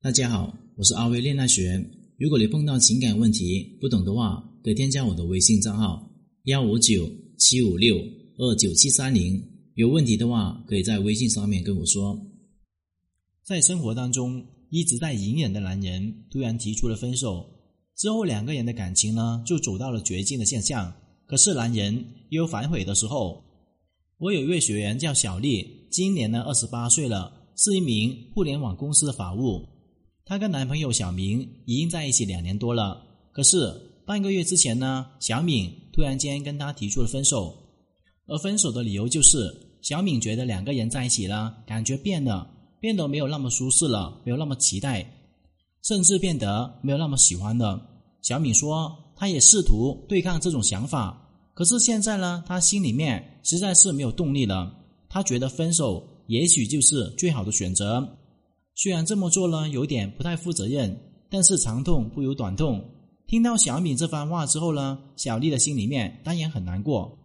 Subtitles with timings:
[0.00, 1.84] 大家好，我是阿威恋爱学。
[2.18, 6.08] 如果你碰到情感问题不懂的话，可以添加我的微信账号
[6.44, 7.96] 幺五九七五六
[8.36, 9.42] 二九七三零。
[9.74, 12.16] 有问题的话，可以在微信上面跟我说。
[13.44, 14.40] 在生活当中
[14.70, 17.44] 一直在隐忍的男人突然提出了分手，
[17.96, 20.94] 之后两个人的感情呢就走到了绝境的现象。
[21.26, 21.92] 可是男人
[22.30, 23.42] 也有反悔的时候。
[24.18, 29.66] 我有一位学员叫小丽，今年呢二十八岁了，是一名互联网公司的法务。
[30.28, 33.02] 她跟男朋友小明已经在一起两年多了。
[33.32, 37.56] 可是半个月之前呢，小敏突然间跟他提出了分手。
[38.26, 42.46] 而分手的理由就是小敏觉得两个人在一起了，感觉变了，
[42.78, 45.10] 变得没有那么舒适了，没有那么期待，
[45.82, 47.80] 甚至变得没有那么喜欢了。
[48.20, 51.26] 小敏说，她也试图对抗这种想法。
[51.54, 54.74] 可是现在呢，她心里面实在是没有动力了。
[55.08, 58.17] 她觉得分手也许就是最好的选择。
[58.80, 60.96] 虽然这么做呢有点不太负责任，
[61.28, 62.80] 但是长痛不如短痛。
[63.26, 67.18] 听到小敏这番话之后呢，小丽的心里面当然很难过。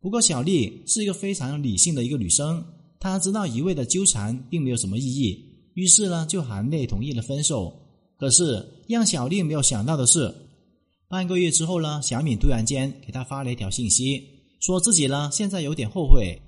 [0.00, 2.64] 不过小丽是一个非常理性的一个女生，
[3.00, 5.36] 她知道一味的纠缠并没有什么意义，
[5.74, 7.74] 于是呢就含泪同意了分手。
[8.16, 10.32] 可是让小丽没有想到的是。
[11.08, 14.22] 半个月之后呢，小敏突然间给她发了一条信息，
[14.60, 16.40] 说自己呢现在有点后悔，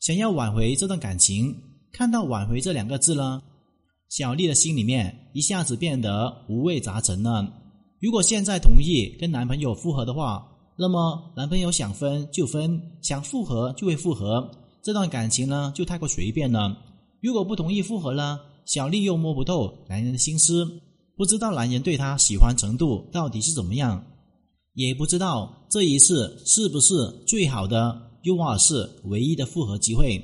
[0.00, 1.54] 想要挽回这段感情。
[1.92, 3.42] 看到“挽回”这两个字呢，
[4.10, 7.48] 小丽的心里面一下子变得五味杂陈了。
[8.00, 10.44] 如果现在同意跟男朋友复合的话，
[10.76, 14.50] 那么男朋友想分就分，想复合就会复合，
[14.82, 16.76] 这段感情呢就太过随便了。
[17.20, 20.68] 如果不同意复合呢，小丽又摸不透男人的心思。
[21.16, 24.04] 不知道男人对她喜欢程度到底是怎么样，
[24.74, 26.94] 也不知道这一次是不是
[27.28, 30.20] 最好的，又或是唯一的复合机会。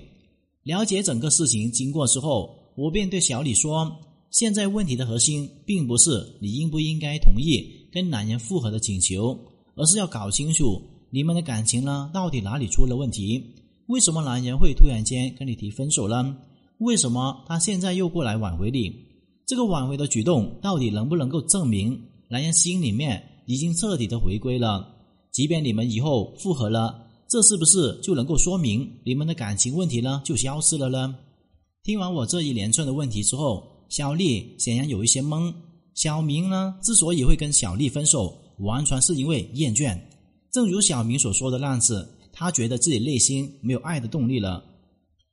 [0.64, 3.90] 了解整个事情经过之后，我便对小李说
[4.30, 9.38] ：“现在问题的核心，并不是你应不应该同意跟男人复合的请求，
[9.74, 13.42] 而是要搞清楚你们的感情呢，到底哪里出了问题？
[13.86, 16.36] 为什么男人会突然间跟你提分手呢？
[16.78, 18.92] 为什么他现在又过来挽回你？”
[19.46, 21.98] 这个挽回的举动到底能不能够证明
[22.28, 24.86] 男人心里面已经彻底的回归了？
[25.30, 31.16] 即便你们以后复合了，这是不是就能够说明你们的感情问题呢就消失了呢？
[31.86, 35.54] 听完我这一连串的问题之后，小丽显然有一些懵。
[35.94, 39.96] 小明呢之所以会跟小丽分手，完全是因为厌倦。
[40.50, 44.64] 正如小明所说的那样子，他觉得自己内心没有爱的动力了，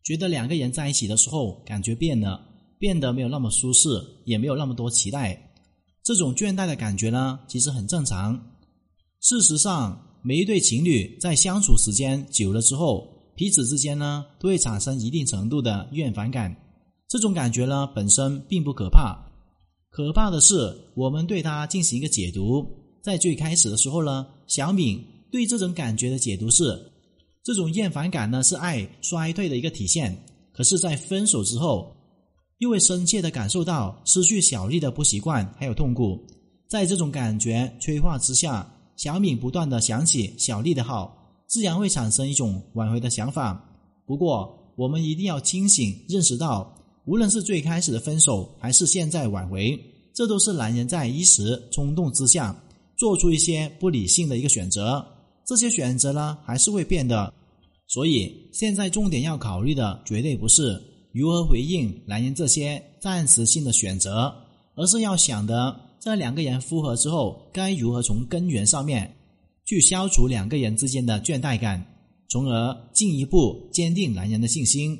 [0.03, 2.39] 觉得两个人在一起的时候感觉变了。
[2.77, 3.87] 变得没有那么舒适，
[4.25, 5.55] 也没有那么多期待。
[6.03, 8.39] 这种倦怠的感觉呢，其实很正常。
[9.21, 16.55] 事实上，每一对情侣在相处时间久了之后，彼此之间呢，都会产生一定程度的厌烦感。
[17.07, 19.17] 这种感觉呢，本身并不可怕，
[19.89, 22.65] 可怕的是我们对它进行一个解读。
[23.01, 26.91] 在最开始的时候呢，小敏对这种感觉的解读是，
[27.43, 30.17] 这种厌烦感呢是爱衰退的一个体现。
[30.53, 31.95] 可是，在分手之后，
[32.59, 36.23] 又会深切的感受到失去小丽的不习惯，还有痛苦。
[36.69, 41.22] 在这种感觉催化之下，小敏不断的想起小丽的好，
[41.53, 43.63] 自然会产生一种挽回的想法。
[44.07, 46.75] 不过，我们一定要清醒认识到，
[47.05, 49.79] 无论是最开始的分手，还是现在挽回，
[50.15, 52.59] 这都是男人在一时冲动之下
[52.97, 55.05] 做出一些不理性的一个选择。
[55.45, 57.31] 这些选择呢，还是会变的。
[57.85, 60.81] 所以，现在重点要考虑的绝对不是。
[61.11, 64.33] 如何回应男人这些暂时性的选择，
[64.73, 69.15] 而是要想的，在两个人复合之后，该如何从根源上面
[69.65, 71.85] 去消除两个人之间的倦怠感，
[72.29, 74.97] 从而进一步坚定男人的信心。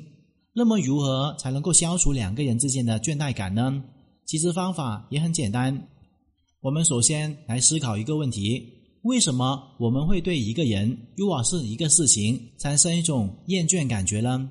[0.54, 3.82] 那么，如何才能够消除两个人之间的倦怠感呢？
[4.24, 5.88] 其实方法也很简单。
[6.60, 8.62] 我们首先来思考一个问题：
[9.02, 14.50] 为什么我们会对一个人，又或是一个事情产生一种厌倦感觉呢？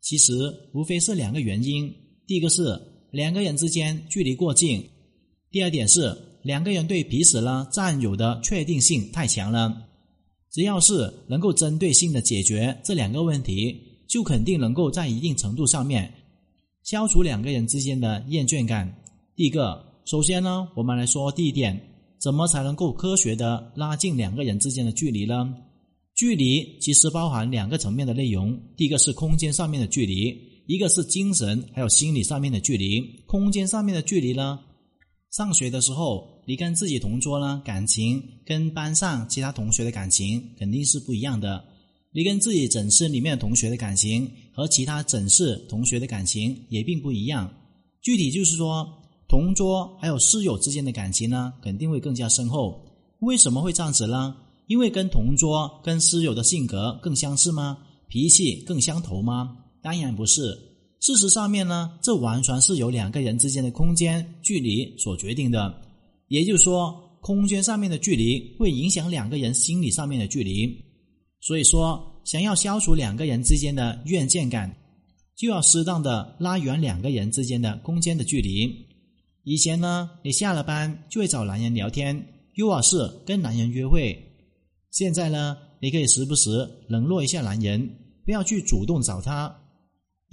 [0.00, 0.32] 其实
[0.72, 1.94] 无非是两个原因：
[2.26, 2.80] 第一个是
[3.12, 4.80] 两个人之间距离过近；
[5.50, 9.88] 第二点是两个人对彼此呢占有的确定性太强了。
[10.52, 13.76] 只要是能够针对性的解决这两个问题，
[14.08, 16.14] 就肯定能够在一定程度上面
[16.84, 18.94] 消除两个人之间的厌倦感。
[19.34, 21.80] 第一个，首先呢，我们来说第一点，
[22.20, 25.52] 怎么才能够科学的拉近两个人之间的距离呢？
[26.14, 30.32] 距离其实包含两个层面的内容，第一个是空间上面的距离，
[30.68, 33.00] 一个是精神还有心理上面的距离。
[33.26, 34.60] 空间上面的距离呢，
[35.34, 41.64] 上学的时候，你跟自己同桌呢感情跟班上其他同学的感情肯定是不一样的，
[42.12, 47.52] 你跟自己诊室里面的同学的感情和其他诊室同学的感情也并不一样。
[48.00, 48.88] 具体就是说，
[49.28, 52.86] 同桌还有室友之间的感情呢，肯定会更加深厚。
[53.18, 54.36] 为什么会这样子呢？
[54.68, 57.78] 因为跟同桌、跟室友的性格更相似吗？
[58.06, 59.56] 脾气更相投吗？
[59.82, 60.73] 当然不是。
[61.04, 65.82] 事实上面呢，这完全是由两个人之间的空间距离所决定的。
[66.28, 70.66] 也就是说，空间上面的距离会影响两个人心理上面的距离。
[71.42, 74.74] 所以说，想要消除两个人之间的怨见感，
[75.36, 78.66] 就要适当的拉远两个人之间的空间的距离。
[79.42, 82.96] 以前呢，你下了班就会找男人聊天，又或是
[83.26, 84.18] 跟男人约会。
[84.90, 89.54] 现在呢，你可以时不时冷落一下男人，不要去主动找他，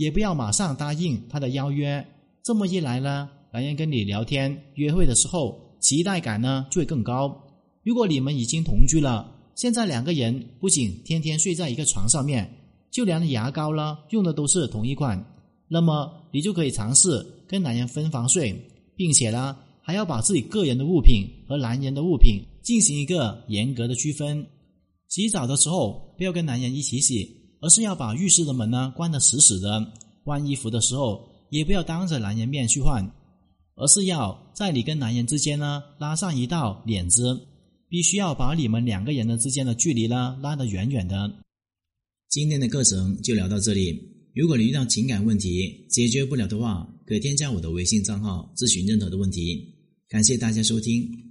[0.02, 2.04] 也不要马上答应他的邀约。
[2.42, 7.40] 这么一来呢，男人跟你聊天约会的时候，期待感呢就会更高。
[7.84, 12.52] 如果你们已经同居了，现在两个人不仅天天睡在一个床上面，
[12.90, 15.24] 就连牙膏呢用的都是同一款，
[15.68, 18.60] 那么你就可以尝试跟男人分房睡。
[18.96, 24.48] 并且呢，还要把自己个人的物品和男人的物品进行一个严格的区分。
[25.10, 29.94] 洗澡的时候不要跟男人一起洗，而是要把浴室的门呢关得死死的。
[30.24, 33.10] 换衣服的时候也不要当着男人面去换，
[33.76, 37.40] 而是要在你跟男人之间呢拉上一道帘子，
[37.88, 41.32] 必须要把你们两个人的之间的距离呢拉得远远的。
[42.30, 44.00] 今天的课程就聊到这里。
[44.34, 49.62] 如果你遇到情感问题解决不了的话，可添加我的微信账号咨询任何的问题。
[50.08, 51.31] 感谢大家收听。